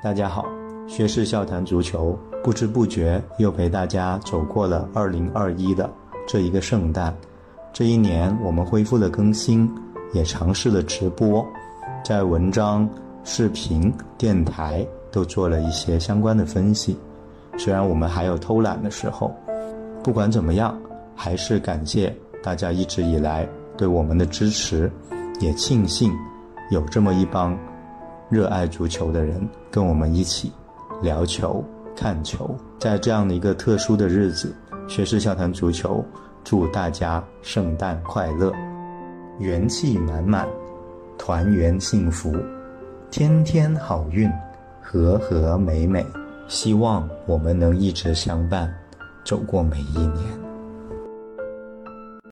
[0.00, 0.46] 大家好，
[0.86, 5.90] 薛氏笑谈足球，不知不觉又陪大家走过了二零二一的
[6.24, 7.12] 这一个圣诞。
[7.72, 9.68] 这一年，我们恢复了更新，
[10.12, 11.44] 也尝试了直播，
[12.04, 12.88] 在文章、
[13.24, 16.96] 视频、电台都做了一些相关的分析。
[17.56, 19.34] 虽然我们还有偷懒的时候，
[20.04, 20.78] 不管怎么样，
[21.16, 24.88] 还是感谢大家一直以来对我们的支持，
[25.40, 26.12] 也庆幸
[26.70, 27.58] 有这么一帮。
[28.30, 29.40] 热爱足球的人
[29.70, 30.52] 跟我们一起
[31.02, 31.64] 聊球、
[31.96, 34.54] 看球，在这样的一个特殊的日子，
[34.86, 36.04] 学士笑谈足球，
[36.44, 38.52] 祝大家圣诞快乐，
[39.38, 40.46] 元气满满，
[41.16, 42.36] 团圆幸福，
[43.10, 44.30] 天天好运，
[44.82, 46.04] 和和美美。
[46.48, 48.74] 希望我们能一直相伴，
[49.24, 50.47] 走过每一年。